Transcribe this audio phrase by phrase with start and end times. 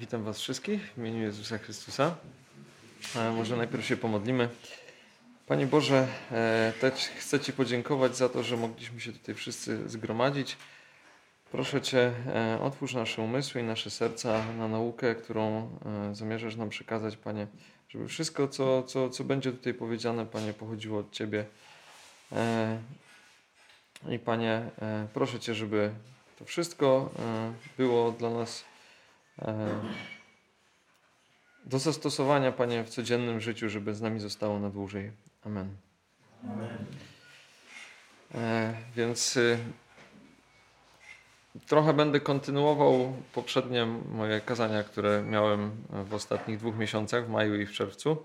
[0.00, 2.16] Witam Was wszystkich w imieniu Jezusa Chrystusa.
[3.16, 4.48] E, może najpierw się pomodlimy.
[5.46, 10.56] Panie Boże, e, też chcę Ci podziękować za to, że mogliśmy się tutaj wszyscy zgromadzić.
[11.52, 15.78] Proszę Cię, e, otwórz nasze umysły i nasze serca na naukę, którą
[16.12, 17.46] zamierzasz nam przekazać, Panie,
[17.88, 21.44] żeby wszystko, co, co, co będzie tutaj powiedziane, Panie, pochodziło od Ciebie.
[24.08, 24.62] I Panie,
[25.14, 25.90] proszę Cię, żeby
[26.38, 27.10] to wszystko
[27.78, 28.69] było dla nas
[31.64, 35.12] do zastosowania, Panie, w codziennym życiu, żeby z nami zostało na dłużej.
[35.44, 35.68] Amen.
[36.44, 36.84] Amen.
[38.34, 39.58] E, więc y,
[41.66, 47.66] trochę będę kontynuował poprzednie moje kazania, które miałem w ostatnich dwóch miesiącach, w maju i
[47.66, 48.22] w czerwcu.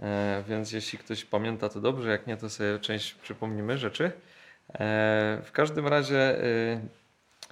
[0.00, 4.12] E, więc jeśli ktoś pamięta, to dobrze, jak nie, to sobie część przypomnimy rzeczy.
[5.42, 6.80] W każdym razie y,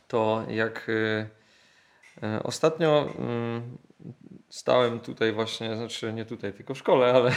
[0.08, 1.43] to jak y, E,
[2.42, 3.78] ostatnio mm,
[4.48, 7.32] stałem tutaj właśnie, znaczy nie tutaj, tylko w szkole, ale,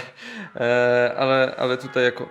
[0.56, 2.30] e, ale, ale tutaj jako.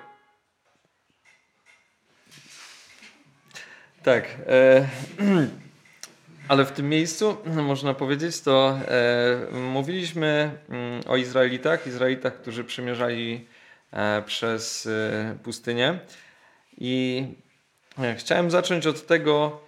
[4.03, 4.25] Tak.
[4.47, 4.89] E,
[6.49, 7.37] ale w tym miejscu,
[7.73, 8.79] można powiedzieć, to
[9.53, 13.47] mówiliśmy mm, o Izraelitach, Izraelitach, którzy przemierzali
[14.27, 14.89] przez
[15.43, 15.99] pustynię.
[16.79, 17.25] I
[18.17, 19.66] chciałem zacząć od tego,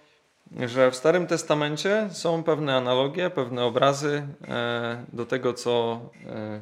[0.57, 6.61] że w Starym Testamencie są pewne analogie, pewne obrazy e, do tego, co e,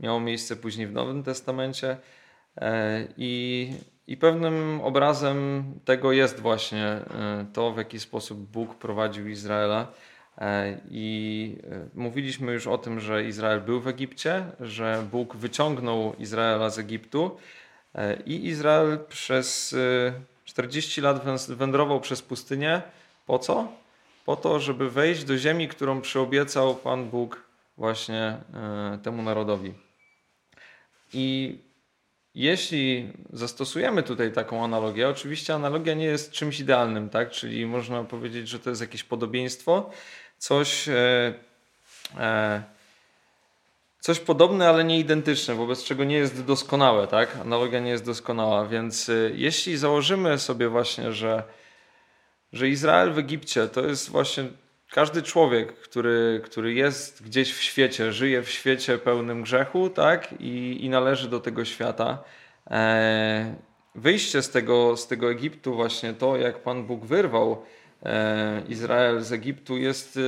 [0.00, 1.96] miało miejsce później w Nowym Testamencie.
[2.56, 3.72] E, I,
[4.06, 7.00] I pewnym obrazem tego jest właśnie
[7.52, 9.86] to, w jaki sposób Bóg prowadził Izraela.
[10.90, 11.56] I
[11.94, 17.36] mówiliśmy już o tym, że Izrael był w Egipcie, że Bóg wyciągnął Izraela z Egiptu
[18.26, 19.76] i Izrael przez
[20.44, 22.82] 40 lat wędrował przez pustynię
[23.28, 23.68] po co?
[24.24, 27.42] Po to, żeby wejść do ziemi, którą przyobiecał Pan Bóg
[27.76, 29.74] właśnie e, temu narodowi.
[31.12, 31.58] I
[32.34, 37.30] jeśli zastosujemy tutaj taką analogię, oczywiście analogia nie jest czymś idealnym, tak?
[37.30, 39.90] Czyli można powiedzieć, że to jest jakieś podobieństwo,
[40.38, 41.34] coś, e,
[42.18, 42.62] e,
[44.00, 47.36] coś podobne, ale nie identyczne, wobec czego nie jest doskonałe, tak?
[47.36, 51.42] Analogia nie jest doskonała, więc jeśli założymy sobie właśnie, że
[52.52, 54.44] że Izrael w Egipcie to jest właśnie
[54.90, 60.34] każdy człowiek, który, który jest gdzieś w świecie, żyje w świecie pełnym grzechu, tak?
[60.40, 62.24] I, i należy do tego świata.
[62.70, 63.54] E,
[63.94, 67.64] wyjście z tego, z tego Egiptu, właśnie to, jak Pan Bóg wyrwał
[68.02, 70.18] e, Izrael z Egiptu, jest,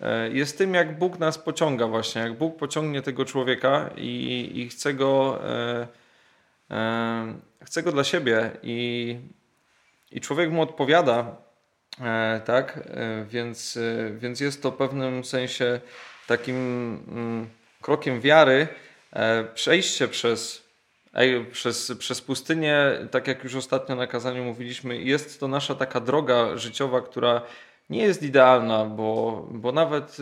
[0.00, 2.22] e, jest tym, jak Bóg nas pociąga, właśnie.
[2.22, 5.40] Jak Bóg pociągnie tego człowieka i, i chce go.
[5.44, 5.88] E,
[6.70, 9.16] e, chce go dla siebie i
[10.14, 11.36] i człowiek mu odpowiada,
[12.00, 12.76] e, tak?
[12.76, 15.80] E, więc, e, więc jest to w pewnym sensie
[16.26, 16.56] takim
[17.08, 17.48] mm,
[17.82, 18.68] krokiem wiary
[19.54, 20.64] przejście przez,
[21.52, 22.76] przez, przez pustynię,
[23.10, 27.42] tak jak już ostatnio na kazaniu mówiliśmy, jest to nasza taka droga życiowa, która
[27.90, 30.16] nie jest idealna, bo, bo nawet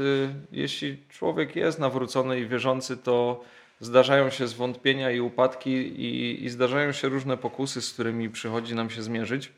[0.53, 3.45] jeśli człowiek jest nawrócony i wierzący, to
[3.81, 8.91] zdarzają się zwątpienia i upadki i, i zdarzają się różne pokusy, z którymi przychodzi nam
[8.91, 9.53] się zmierzyć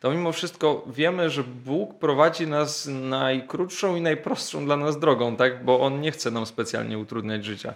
[0.00, 5.64] to mimo wszystko wiemy, że Bóg prowadzi nas najkrótszą i najprostszą dla nas drogą, tak?
[5.64, 7.74] bo On nie chce nam specjalnie utrudniać życia.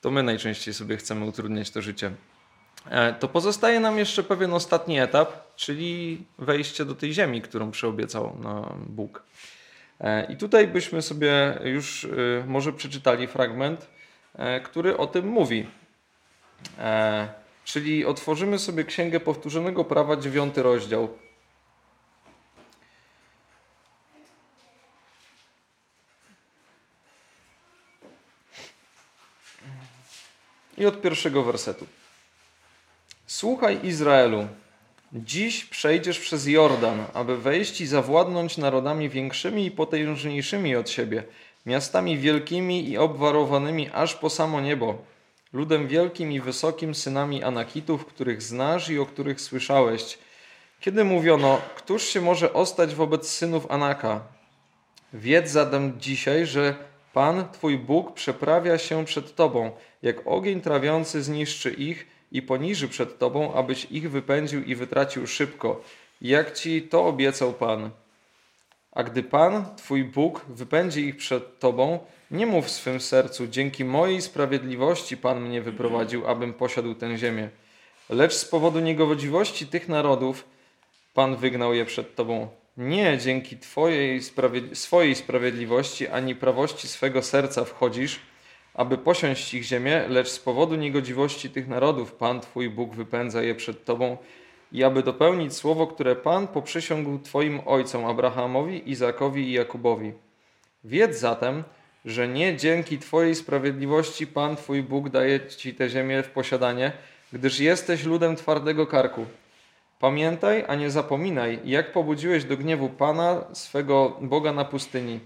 [0.00, 2.10] To my najczęściej sobie chcemy utrudniać to życie.
[2.90, 8.36] E, to pozostaje nam jeszcze pewien ostatni etap, czyli wejście do tej ziemi, którą przyobiecał
[8.42, 9.22] nam Bóg.
[10.00, 12.08] E, I tutaj byśmy sobie już e,
[12.46, 13.86] może przeczytali fragment,
[14.64, 15.66] który o tym mówi.
[17.64, 21.08] Czyli otworzymy sobie Księgę Powtórzonego Prawa, dziewiąty rozdział.
[30.78, 31.86] I od pierwszego wersetu.
[33.26, 34.46] Słuchaj Izraelu,
[35.12, 41.24] dziś przejdziesz przez Jordan, aby wejść i zawładnąć narodami większymi i potężniejszymi od siebie,
[41.66, 44.98] miastami wielkimi i obwarowanymi aż po samo niebo,
[45.52, 50.18] ludem wielkim i wysokim, synami Anakitów, których znasz i o których słyszałeś.
[50.80, 54.20] Kiedy mówiono, któż się może ostać wobec synów Anaka?
[55.12, 56.74] Wiedz zatem dzisiaj, że
[57.18, 59.70] Pan, Twój Bóg, przeprawia się przed Tobą,
[60.02, 65.82] jak ogień trawiący zniszczy ich i poniży przed Tobą, abyś ich wypędził i wytracił szybko,
[66.22, 67.90] jak Ci to obiecał Pan.
[68.92, 71.98] A gdy Pan, Twój Bóg, wypędzi ich przed Tobą,
[72.30, 77.48] nie mów w swym sercu, dzięki mojej sprawiedliwości Pan mnie wyprowadził, abym posiadł tę ziemię.
[78.10, 80.44] Lecz z powodu niegodziwości tych narodów
[81.14, 82.48] Pan wygnał je przed Tobą.
[82.78, 84.20] Nie dzięki Twojej
[84.72, 88.20] swojej sprawiedliwości ani prawości swego serca wchodzisz,
[88.74, 93.54] aby posiąść ich ziemię, lecz z powodu niegodziwości tych narodów Pan Twój Bóg wypędza je
[93.54, 94.16] przed Tobą
[94.72, 100.12] i aby dopełnić słowo, które Pan poprzysiągł Twoim ojcom Abrahamowi, Izakowi i Jakubowi.
[100.84, 101.64] Wiedz zatem,
[102.04, 106.92] że nie dzięki Twojej sprawiedliwości Pan Twój Bóg daje Ci tę ziemię w posiadanie,
[107.32, 109.26] gdyż jesteś ludem twardego karku.
[109.98, 115.20] Pamiętaj, a nie zapominaj, jak pobudziłeś do gniewu Pana, swego Boga na pustyni.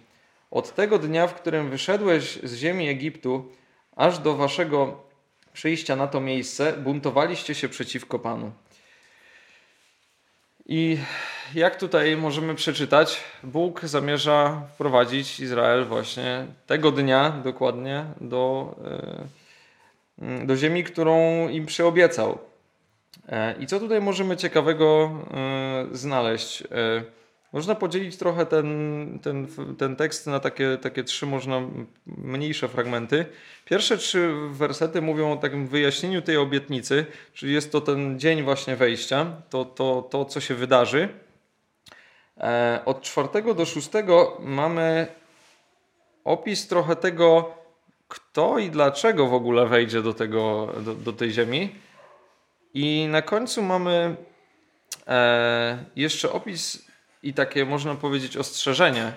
[0.51, 3.53] Od tego dnia, w którym wyszedłeś z ziemi Egiptu,
[3.97, 5.03] aż do waszego
[5.53, 8.53] przyjścia na to miejsce, buntowaliście się przeciwko Panu.
[10.67, 10.99] I
[11.55, 18.75] jak tutaj możemy przeczytać, Bóg zamierza wprowadzić Izrael właśnie tego dnia dokładnie do,
[20.19, 22.52] e, do ziemi, którą im przyobiecał.
[23.29, 26.65] E, I co tutaj możemy ciekawego e, znaleźć?
[27.53, 29.47] Można podzielić trochę ten, ten,
[29.79, 31.61] ten tekst na takie, takie trzy można
[32.07, 33.27] mniejsze fragmenty.
[33.65, 38.77] Pierwsze trzy wersety mówią o takim wyjaśnieniu tej obietnicy, czyli jest to ten dzień właśnie
[38.77, 41.09] wejścia, to, to, to co się wydarzy.
[42.39, 45.07] E, od czwartego do szóstego mamy
[46.25, 47.55] opis trochę tego,
[48.09, 51.75] kto i dlaczego w ogóle wejdzie do, tego, do, do tej ziemi.
[52.75, 54.17] I na końcu mamy
[55.07, 56.89] e, jeszcze opis
[57.23, 59.13] i takie, można powiedzieć, ostrzeżenie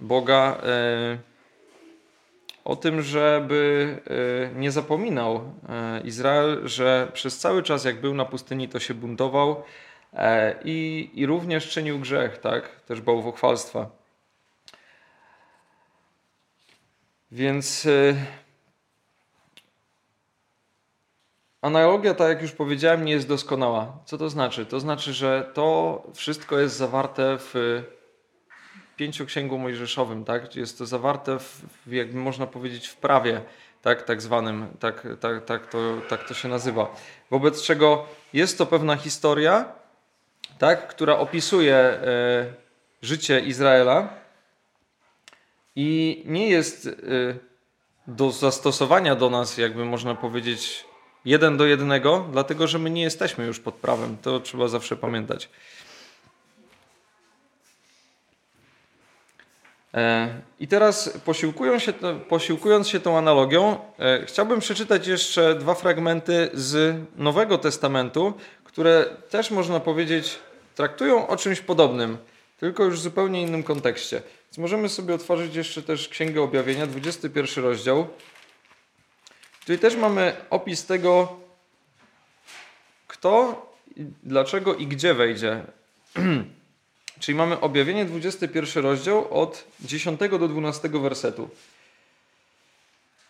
[0.00, 1.18] Boga e,
[2.64, 3.98] o tym, żeby
[4.50, 8.94] e, nie zapominał e, Izrael, że przez cały czas, jak był na pustyni, to się
[8.94, 9.62] buntował
[10.64, 12.80] i, i również czynił grzech, tak?
[12.80, 13.90] Też bałwochwalstwa.
[17.32, 17.88] Więc
[21.66, 23.98] Analogia, tak jak już powiedziałem, nie jest doskonała.
[24.04, 24.66] Co to znaczy?
[24.66, 27.82] To znaczy, że to wszystko jest zawarte w
[28.96, 30.56] pięcioksięgu mojżeszowym, tak?
[30.56, 33.40] Jest to zawarte, w, jakby można powiedzieć, w prawie,
[33.82, 35.78] tak, tak zwanym, tak, tak, tak, to,
[36.08, 36.96] tak to się nazywa.
[37.30, 39.64] Wobec czego jest to pewna historia,
[40.58, 42.00] tak, która opisuje e,
[43.02, 44.08] życie Izraela
[45.76, 46.90] i nie jest e,
[48.06, 50.86] do zastosowania do nas, jakby można powiedzieć,
[51.26, 54.16] jeden do jednego, dlatego że my nie jesteśmy już pod prawem.
[54.22, 55.48] To trzeba zawsze pamiętać.
[59.94, 60.28] E,
[60.60, 61.92] I teraz posiłkując się,
[62.28, 68.34] posiłkując się tą analogią, e, chciałbym przeczytać jeszcze dwa fragmenty z Nowego Testamentu,
[68.64, 70.38] które też można powiedzieć
[70.74, 72.18] traktują o czymś podobnym,
[72.60, 74.22] tylko już w zupełnie innym kontekście.
[74.46, 78.06] Więc możemy sobie otworzyć jeszcze też Księgę Objawienia, 21 rozdział.
[79.66, 81.36] Tutaj też mamy opis tego,
[83.06, 83.62] kto,
[84.22, 85.62] dlaczego i gdzie wejdzie.
[87.20, 91.48] Czyli mamy objawienie 21 rozdział od 10 do 12 wersetu.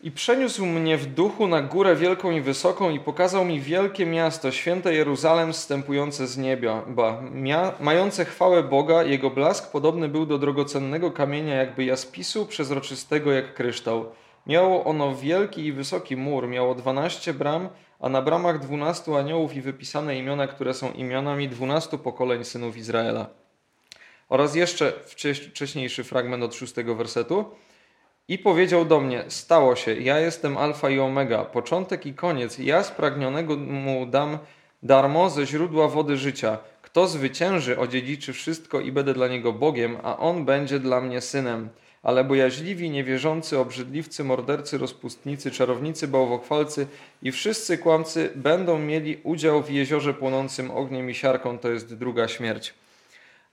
[0.03, 4.53] I przeniósł mnie w duchu na górę wielką i wysoką i pokazał mi wielkie miasto,
[4.53, 6.85] święte Jeruzalem, wstępujące z nieba,
[7.33, 9.03] mia, mające chwałę Boga.
[9.03, 14.13] Jego blask podobny był do drogocennego kamienia, jakby jaspisu, przezroczystego jak kryształ.
[14.47, 17.69] Miało ono wielki i wysoki mur, miało dwanaście bram,
[18.01, 23.27] a na bramach dwunastu aniołów i wypisane imiona, które są imionami dwunastu pokoleń synów Izraela.
[24.29, 24.93] Oraz jeszcze
[25.53, 27.45] wcześniejszy fragment od szóstego wersetu.
[28.29, 32.59] I powiedział do mnie: Stało się, ja jestem Alfa i Omega, początek i koniec.
[32.59, 34.39] Ja spragnionego mu dam
[34.83, 36.59] darmo ze źródła wody życia.
[36.83, 41.69] Kto zwycięży, odziedziczy wszystko i będę dla niego Bogiem, a on będzie dla mnie synem
[42.07, 46.87] ale bojaźliwi, niewierzący, obrzydliwcy, mordercy, rozpustnicy, czarownicy, bałwochwalcy
[47.23, 52.29] i wszyscy kłamcy będą mieli udział w jeziorze płonącym ogniem i siarką, to jest druga
[52.29, 52.75] śmierć.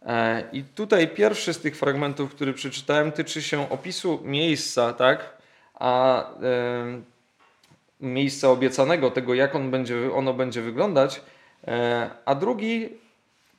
[0.05, 5.37] E, I tutaj pierwszy z tych fragmentów, który przeczytałem, tyczy się opisu miejsca, tak?
[5.73, 6.25] A
[8.01, 11.21] miejsca obiecanego, tego jak on będzie, ono będzie wyglądać,
[11.67, 12.89] e, a drugi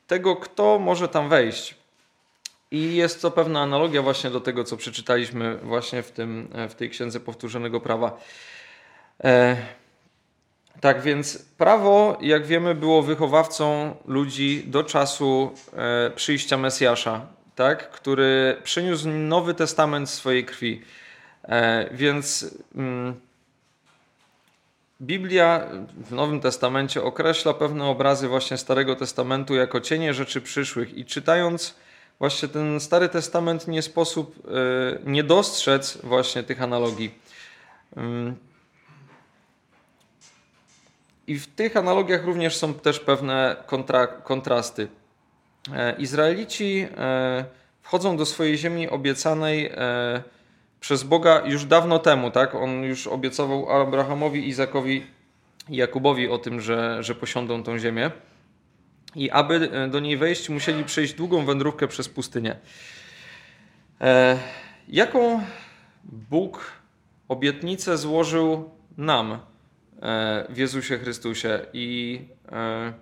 [0.07, 1.84] tego, kto może tam wejść.
[2.71, 6.89] I jest to pewna analogia właśnie do tego, co przeczytaliśmy właśnie w, tym, w tej
[6.89, 8.19] księdze powtórzonego prawa.
[9.23, 9.57] E,
[10.81, 17.89] tak więc prawo, jak wiemy, było wychowawcą ludzi do czasu e, przyjścia Mesjasza, tak?
[17.89, 20.81] który przyniósł Nowy Testament swojej krwi.
[21.43, 23.19] E, więc mm,
[25.01, 25.67] Biblia
[25.97, 31.75] w Nowym Testamencie określa pewne obrazy właśnie Starego Testamentu jako cienie rzeczy przyszłych i czytając
[32.19, 34.51] właśnie ten Stary Testament nie sposób e,
[35.11, 37.19] nie dostrzec właśnie tych analogii.
[41.27, 44.87] I w tych analogiach również są też pewne kontra, kontrasty.
[45.97, 46.87] Izraelici
[47.81, 49.71] wchodzą do swojej ziemi obiecanej
[50.79, 52.55] przez Boga już dawno temu, tak?
[52.55, 55.05] On już obiecował Abrahamowi, Izakowi
[55.69, 58.11] i Jakubowi o tym, że, że posiądą tą ziemię.
[59.15, 62.55] I aby do niej wejść, musieli przejść długą wędrówkę przez pustynię.
[64.01, 64.37] E,
[64.87, 65.41] jaką
[66.03, 66.71] Bóg
[67.27, 69.37] obietnicę złożył nam e,
[70.49, 72.19] w Jezusie Chrystusie i
[72.51, 72.93] e,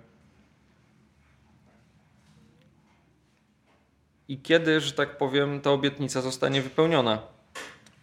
[4.28, 7.18] i kiedy, że tak powiem, ta obietnica zostanie wypełniona.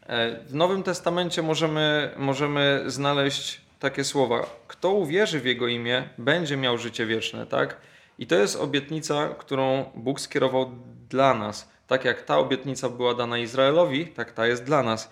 [0.08, 6.58] E, w Nowym Testamencie możemy, możemy znaleźć takie słowa: Kto uwierzy w Jego imię, będzie
[6.58, 7.78] miał życie wieczne, tak?
[8.22, 10.72] I to jest obietnica, którą Bóg skierował
[11.10, 11.70] dla nas.
[11.88, 15.12] Tak jak ta obietnica była dana Izraelowi, tak ta jest dla nas.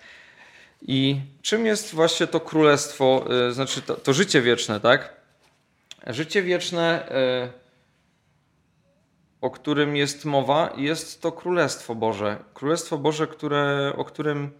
[0.82, 5.16] I czym jest właśnie to królestwo, e, znaczy to, to życie wieczne, tak?
[6.06, 7.48] Życie wieczne, e,
[9.40, 12.44] o którym jest mowa, jest to Królestwo Boże.
[12.54, 14.50] Królestwo Boże, które, o którym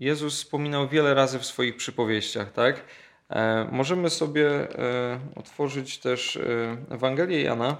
[0.00, 2.84] Jezus wspominał wiele razy w swoich przypowieściach, tak?
[3.30, 7.76] E, możemy sobie e, otworzyć też e, Ewangelię Jana.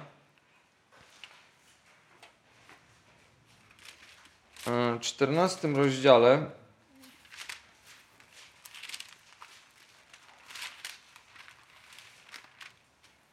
[4.67, 6.51] W czternastym rozdziale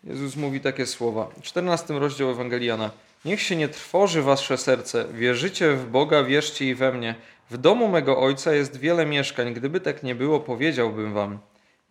[0.04, 1.28] Jezus mówi takie słowa.
[1.42, 2.92] 14 rozdział Ewangelii Jana.
[3.26, 5.06] Niech się nie trwoży wasze serce.
[5.14, 7.16] Wierzycie w Boga, wierzcie i we mnie.
[7.50, 9.54] W domu mego ojca jest wiele mieszkań.
[9.54, 11.40] Gdyby tak nie było, powiedziałbym wam.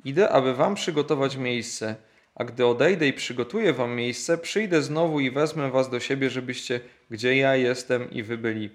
[0.04, 1.96] Idę, aby wam przygotować miejsce.
[2.34, 6.80] A gdy odejdę i przygotuję wam miejsce, przyjdę znowu i wezmę was do siebie, żebyście
[7.10, 8.70] gdzie ja jestem i wy byli.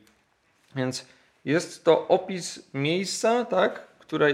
[0.76, 1.06] Więc
[1.46, 4.34] jest to opis miejsca, tak, które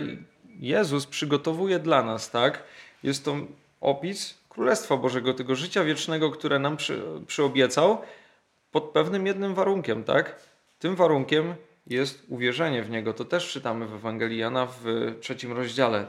[0.60, 2.64] Jezus przygotowuje dla nas, tak?
[3.04, 3.38] Jest to
[3.82, 8.02] opis Królestwa Bożego, tego życia wiecznego, które nam przy, przyobiecał,
[8.72, 10.36] pod pewnym jednym warunkiem, tak?
[10.80, 11.56] Tym warunkiem
[11.88, 13.14] jest uwierzenie w Niego.
[13.14, 16.06] To też czytamy w Ewangelii Jana w trzecim rozdziale.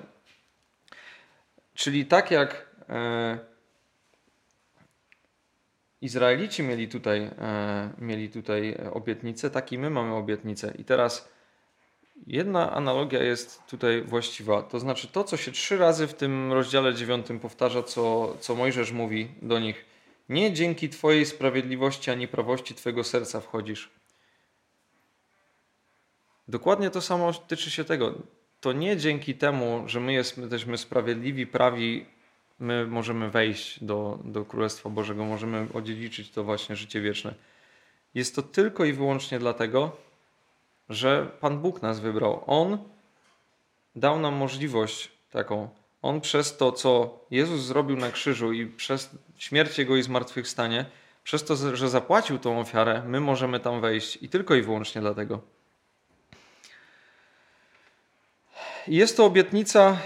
[1.82, 3.38] Czyli tak jak e,
[6.00, 10.74] Izraelici mieli tutaj, e, mieli tutaj obietnicę, tak i my mamy obietnicę.
[10.78, 11.28] I teraz
[12.26, 14.62] jedna analogia jest tutaj właściwa.
[14.62, 18.92] To znaczy to, co się trzy razy w tym rozdziale dziewiątym powtarza, co, co Mojżesz
[18.92, 19.84] mówi do nich.
[20.28, 23.90] Nie dzięki Twojej sprawiedliwości ani prawości Twojego serca wchodzisz.
[26.48, 28.14] Dokładnie to samo tyczy się tego.
[28.62, 32.06] To nie dzięki temu, że my jesteśmy sprawiedliwi, prawi,
[32.58, 37.34] my możemy wejść do, do Królestwa Bożego, możemy odziedziczyć to właśnie życie wieczne.
[38.14, 39.96] Jest to tylko i wyłącznie dlatego,
[40.88, 42.44] że Pan Bóg nas wybrał.
[42.46, 42.78] On
[43.96, 45.68] dał nam możliwość taką.
[46.02, 50.84] On przez to, co Jezus zrobił na krzyżu i przez śmierć Jego i zmartwychwstanie,
[51.24, 55.61] przez to, że zapłacił tą ofiarę, my możemy tam wejść i tylko i wyłącznie dlatego.
[58.88, 59.98] Jest to obietnica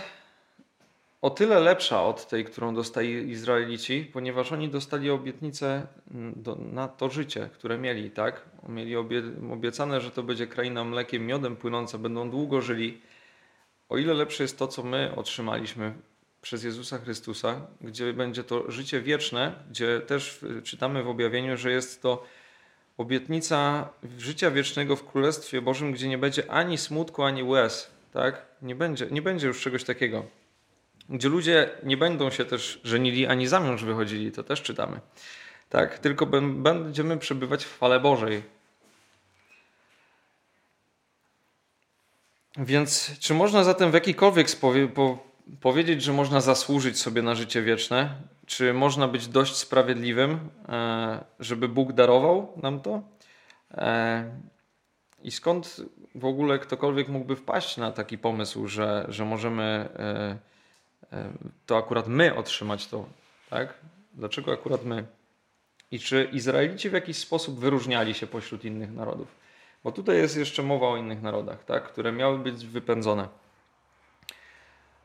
[1.22, 5.86] o tyle lepsza od tej, którą dostali Izraelici, ponieważ oni dostali obietnicę
[6.36, 8.42] do, na to życie, które mieli, tak?
[8.68, 13.00] Mieli obie, obiecane, że to będzie kraina mlekiem, miodem płynąca, będą długo żyli.
[13.88, 15.94] O ile lepsze jest to, co my otrzymaliśmy
[16.42, 22.02] przez Jezusa Chrystusa, gdzie będzie to życie wieczne, gdzie też czytamy w objawieniu, że jest
[22.02, 22.24] to
[22.96, 28.46] obietnica życia wiecznego w Królestwie Bożym, gdzie nie będzie ani smutku, ani łez, tak?
[28.62, 30.26] Nie będzie, nie będzie już czegoś takiego
[31.08, 35.00] gdzie ludzie nie będą się też żenili ani za mąż wychodzili, to też czytamy.
[35.68, 38.42] Tak, tylko będziemy przebywać w chwale Bożej.
[42.56, 45.18] Więc czy można zatem w jakikolwiek sposób po
[45.60, 48.14] powiedzieć, że można zasłużyć sobie na życie wieczne?
[48.46, 53.02] Czy można być dość sprawiedliwym, e, żeby Bóg darował nam to?
[55.26, 55.80] E, I skąd
[56.14, 59.88] w ogóle ktokolwiek mógłby wpaść na taki pomysł, że, że możemy
[61.12, 61.28] e,
[61.66, 63.06] to akurat my otrzymać to,
[63.50, 63.74] tak?
[64.14, 65.06] Dlaczego akurat my?
[65.90, 69.28] I czy Izraelici w jakiś sposób wyróżniali się pośród innych narodów?
[69.84, 71.84] Bo tutaj jest jeszcze mowa o innych narodach, tak?
[71.84, 73.28] które miały być wypędzone.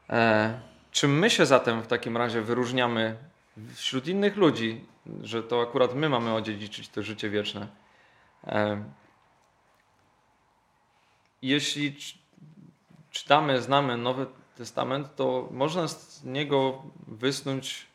[0.09, 0.59] E,
[0.91, 3.15] czy my się zatem w takim razie wyróżniamy
[3.73, 4.85] wśród innych ludzi,
[5.23, 7.67] że to akurat my mamy odziedziczyć to życie wieczne?
[8.47, 8.83] E,
[11.41, 11.95] jeśli
[13.11, 14.25] czytamy, znamy Nowy
[14.57, 17.87] Testament, to można z niego wysnuć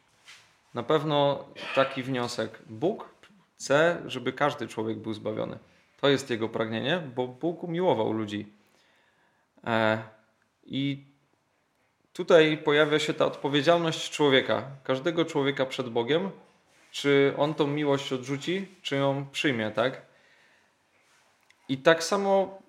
[0.75, 2.59] na pewno taki wniosek.
[2.67, 3.09] Bóg
[3.55, 5.59] chce, żeby każdy człowiek był zbawiony.
[6.00, 8.53] To jest jego pragnienie, bo Bóg umiłował ludzi.
[9.65, 10.03] E,
[10.67, 11.05] I
[12.12, 16.31] tutaj pojawia się ta odpowiedzialność człowieka, każdego człowieka przed Bogiem,
[16.91, 20.03] czy on tą miłość odrzuci, czy ją przyjmie, tak?
[21.69, 22.62] I tak samo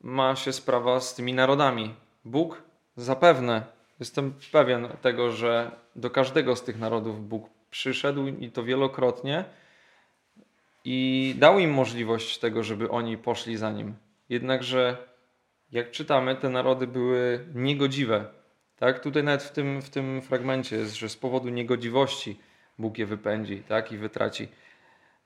[0.00, 1.94] ma się sprawa z tymi narodami.
[2.24, 2.62] Bóg
[2.96, 3.62] zapewne,
[4.00, 9.44] jestem pewien tego, że do każdego z tych narodów Bóg przyszedł i to wielokrotnie
[10.84, 13.94] i dał im możliwość tego, żeby oni poszli za nim.
[14.28, 14.96] Jednakże,
[15.72, 18.24] jak czytamy, te narody były niegodziwe.
[18.76, 19.00] Tak?
[19.00, 22.40] Tutaj nawet w tym, w tym fragmencie jest, że z powodu niegodziwości
[22.78, 23.92] Bóg je wypędzi tak?
[23.92, 24.48] i wytraci.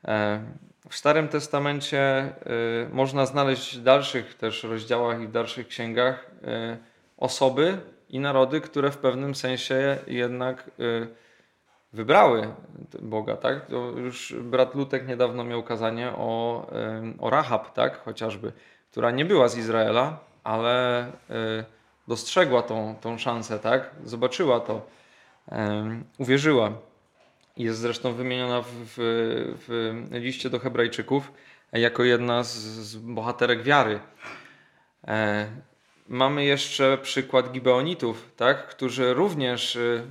[0.05, 0.45] E,
[0.89, 2.33] w Starym Testamencie e,
[2.93, 6.77] można znaleźć w dalszych też rozdziałach i w dalszych księgach e,
[7.17, 10.71] osoby i narody, które w pewnym sensie jednak
[11.93, 12.55] wybrały
[13.03, 13.67] Boga, tak?
[13.67, 16.67] To już brat Lutek niedawno miał kazanie o,
[17.19, 18.05] o Rahab, tak?
[18.05, 18.53] Chociażby,
[18.91, 21.07] która nie była z Izraela, ale
[22.09, 23.91] dostrzegła tą, tą szansę, tak?
[24.05, 24.87] Zobaczyła to,
[26.19, 26.73] uwierzyła.
[27.57, 28.97] Jest zresztą wymieniona w, w,
[29.69, 31.33] w liście do Hebrajczyków
[31.73, 34.01] jako jedna z, z bohaterek wiary.
[35.09, 35.47] E,
[36.09, 38.67] mamy jeszcze przykład Gibeonitów, tak?
[38.67, 40.03] którzy również, e,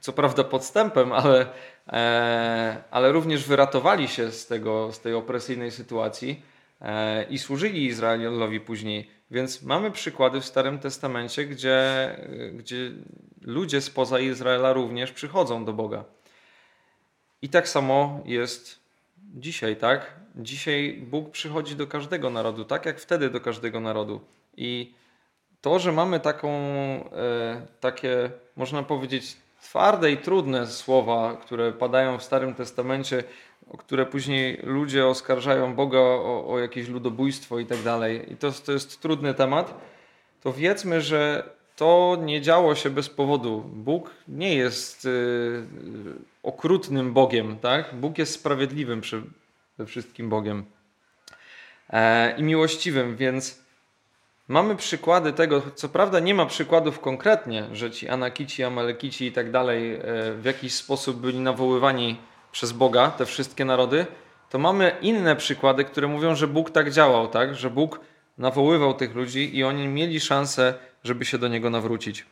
[0.00, 1.46] co prawda podstępem, ale,
[1.88, 6.42] e, ale również wyratowali się z, tego, z tej opresyjnej sytuacji
[6.80, 9.10] e, i służyli Izraelowi później.
[9.30, 12.16] Więc mamy przykłady w Starym Testamencie, gdzie,
[12.52, 12.90] gdzie
[13.42, 16.04] ludzie spoza Izraela również przychodzą do Boga.
[17.42, 18.80] I tak samo jest
[19.34, 20.14] dzisiaj, tak?
[20.36, 24.20] Dzisiaj Bóg przychodzi do każdego narodu, tak jak wtedy do każdego narodu.
[24.56, 24.94] I
[25.60, 32.22] to, że mamy taką, e, takie, można powiedzieć, twarde i trudne słowa, które padają w
[32.22, 33.24] Starym Testamencie,
[33.70, 38.32] o które później ludzie oskarżają Boga o, o jakieś ludobójstwo i tak dalej.
[38.32, 39.80] I to, to jest trudny temat.
[40.42, 43.64] To wiedzmy, że to nie działo się bez powodu.
[43.74, 45.64] Bóg nie jest y,
[46.42, 47.94] okrutnym Bogiem, tak?
[47.94, 49.26] Bóg jest sprawiedliwym przede
[49.86, 50.64] wszystkim Bogiem
[51.90, 53.62] e, i miłościwym, więc
[54.48, 59.50] mamy przykłady tego, co prawda nie ma przykładów konkretnie, że ci Anakici, Amalekici i tak
[59.50, 60.00] dalej e,
[60.32, 62.16] w jakiś sposób byli nawoływani
[62.52, 64.06] przez Boga, te wszystkie narody,
[64.50, 67.54] to mamy inne przykłady, które mówią, że Bóg tak działał, tak?
[67.54, 68.00] Że Bóg
[68.38, 72.26] nawoływał tych ludzi i oni mieli szansę, żeby się do Niego nawrócić.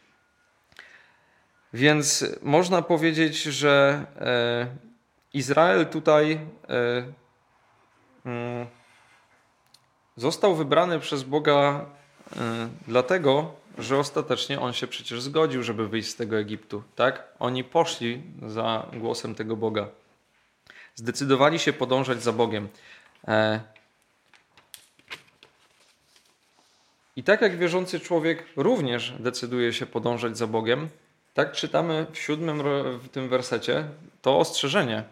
[1.72, 4.66] Więc można powiedzieć, że e,
[5.32, 7.04] Izrael tutaj e,
[8.24, 8.66] mm,
[10.16, 11.86] został wybrany przez Boga
[12.36, 16.82] e, dlatego, że ostatecznie on się przecież zgodził, żeby wyjść z tego Egiptu.
[16.96, 17.28] Tak?
[17.38, 19.88] Oni poszli za głosem tego Boga.
[20.94, 22.68] Zdecydowali się podążać za Bogiem.
[27.16, 30.88] I tak jak wierzący człowiek również decyduje się podążać za Bogiem,
[31.34, 32.62] tak czytamy w siódmym
[32.98, 33.84] w tym wersecie
[34.22, 35.04] to ostrzeżenie.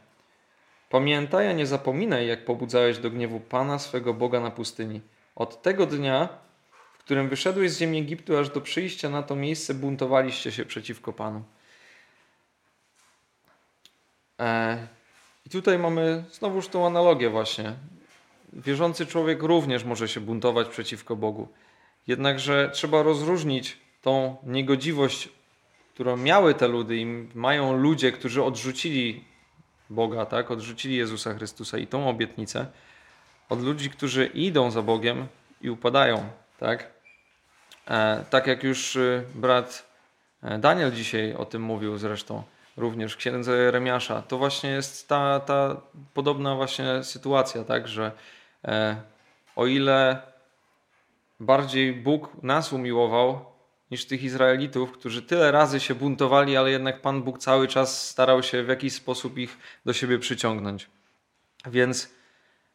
[0.90, 5.00] Pamiętaj, a nie zapominaj, jak pobudzałeś do gniewu Pana swego Boga na pustyni.
[5.36, 6.28] Od tego dnia,
[6.92, 11.12] w którym wyszedłeś z ziemi Egiptu, aż do przyjścia na to miejsce, buntowaliście się przeciwko
[11.12, 11.42] Panu.
[14.40, 14.86] E,
[15.46, 17.74] I tutaj mamy znowuż tą analogię właśnie.
[18.52, 21.48] Wierzący człowiek również może się buntować przeciwko Bogu.
[22.06, 25.28] Jednakże trzeba rozróżnić tą niegodziwość,
[25.94, 29.24] którą miały te ludy i mają ludzie, którzy odrzucili
[29.90, 30.50] Boga, tak?
[30.50, 32.66] odrzucili Jezusa Chrystusa i tą obietnicę,
[33.48, 35.26] od ludzi, którzy idą za Bogiem
[35.60, 36.28] i upadają.
[36.58, 36.90] Tak,
[37.88, 39.86] e, tak jak już y, brat
[40.42, 42.42] e, Daniel dzisiaj o tym mówił zresztą,
[42.76, 45.80] również księdze Jeremiasza, to właśnie jest ta, ta
[46.14, 48.12] podobna właśnie sytuacja, tak, że
[48.64, 48.96] e,
[49.56, 50.22] o ile
[51.42, 53.44] bardziej Bóg nas umiłował
[53.90, 58.42] niż tych Izraelitów, którzy tyle razy się buntowali, ale jednak Pan Bóg cały czas starał
[58.42, 60.90] się w jakiś sposób ich do siebie przyciągnąć.
[61.66, 62.10] Więc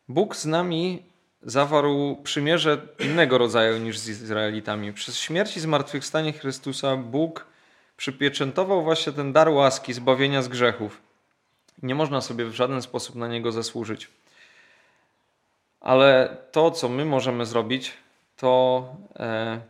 [0.10, 1.03] Bóg z nami
[1.41, 4.93] zawarł przymierze innego rodzaju niż z Izraelitami.
[4.93, 7.47] Przez śmierć i zmartwychwstanie Chrystusa Bóg
[7.97, 11.01] przypieczętował właśnie ten dar łaski, zbawienia z grzechów.
[11.84, 14.08] Nie można sobie w żaden sposób na niego zasłużyć.
[15.82, 17.93] Ale to, co my możemy zrobić,
[18.38, 18.84] to
[19.15, 19.62] e,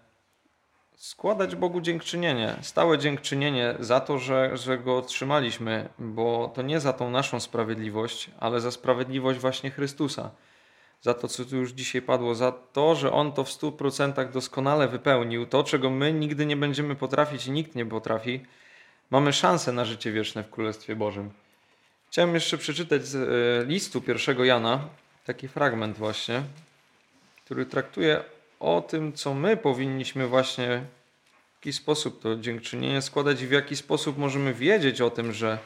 [0.95, 6.93] składać Bogu dziękczynienie, stałe dziękczynienie za to, że, że Go otrzymaliśmy, bo to nie za
[6.93, 10.31] tą naszą sprawiedliwość, ale za sprawiedliwość właśnie Chrystusa.
[11.01, 14.31] Za to, co tu już dzisiaj padło, za to, że On to w stu procentach
[14.31, 18.45] doskonale wypełnił, to, czego my nigdy nie będziemy potrafić i nikt nie potrafi,
[19.11, 21.31] mamy szansę na życie wieczne w Królestwie Bożym.
[22.11, 24.89] Chciałem jeszcze przeczytać z e, listu pierwszego Jana,
[25.25, 26.43] taki fragment właśnie,
[27.45, 28.23] który traktuje
[28.59, 30.81] o tym, co my powinniśmy właśnie
[31.51, 35.57] w jaki sposób to dziękczynienie składać i w jaki sposób możemy wiedzieć o tym, że,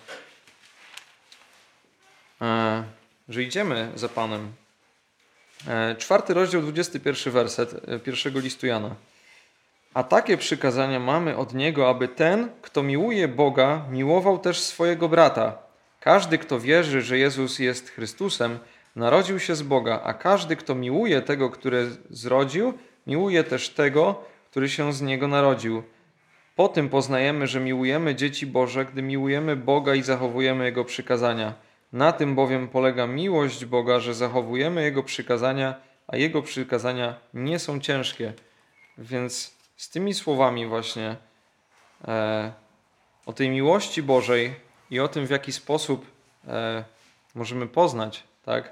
[2.41, 2.83] e,
[3.29, 4.51] że idziemy za Panem.
[5.67, 8.95] E, czwarty rozdział, 21 werset e, pierwszego listu Jana.
[9.93, 15.57] A takie przykazania mamy od Niego, aby ten, kto miłuje Boga, miłował też swojego brata.
[15.99, 18.59] Każdy, kto wierzy, że Jezus jest Chrystusem,
[18.95, 22.73] narodził się z Boga, a każdy, kto miłuje tego, który zrodził,
[23.07, 25.83] miłuje też tego, który się z Niego narodził.
[26.55, 31.53] Po tym poznajemy, że miłujemy dzieci Boże, gdy miłujemy Boga i zachowujemy Jego przykazania.
[31.93, 35.75] Na tym bowiem polega miłość Boga, że zachowujemy Jego przykazania,
[36.07, 38.33] a Jego przykazania nie są ciężkie.
[38.97, 41.15] Więc z tymi słowami właśnie
[42.07, 42.51] e,
[43.25, 44.55] o tej miłości Bożej
[44.89, 46.05] i o tym, w jaki sposób
[46.47, 46.83] e,
[47.35, 48.71] możemy poznać, tak,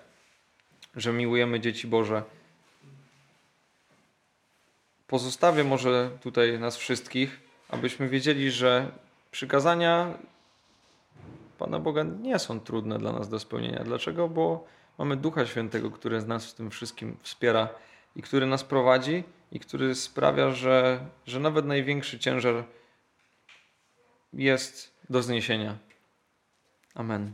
[0.95, 2.23] że miłujemy dzieci Boże.
[5.07, 8.91] Pozostawię może tutaj nas wszystkich, abyśmy wiedzieli, że
[9.31, 10.17] przykazania
[11.57, 13.83] Pana Boga nie są trudne dla nas do spełnienia.
[13.83, 14.29] Dlaczego?
[14.29, 17.69] Bo mamy Ducha Świętego, który nas w tym wszystkim wspiera
[18.15, 22.63] i który nas prowadzi i który sprawia, że, że nawet największy ciężar
[24.33, 25.77] jest do zniesienia.
[26.95, 27.33] Amen.